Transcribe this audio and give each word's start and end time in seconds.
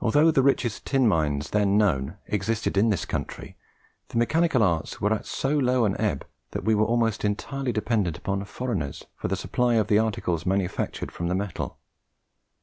Although 0.00 0.32
the 0.32 0.42
richest 0.42 0.84
tin 0.84 1.08
mines 1.08 1.48
then 1.48 1.78
known 1.78 2.18
existed 2.26 2.76
in 2.76 2.90
this 2.90 3.06
country, 3.06 3.56
the 4.08 4.18
mechanical 4.18 4.62
arts 4.62 5.00
were 5.00 5.14
at 5.14 5.24
so 5.24 5.56
low 5.56 5.86
an 5.86 5.98
ebb 5.98 6.26
that 6.50 6.62
we 6.64 6.74
were 6.74 6.84
almost 6.84 7.24
entirely 7.24 7.72
dependent 7.72 8.18
upon 8.18 8.44
foreigners 8.44 9.04
for 9.16 9.28
the 9.28 9.34
supply 9.36 9.76
of 9.76 9.86
the 9.86 9.98
articles 9.98 10.44
manufactured 10.44 11.10
from 11.10 11.28
the 11.28 11.34
metal. 11.34 11.78